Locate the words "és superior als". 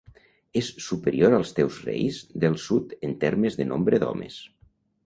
0.61-1.53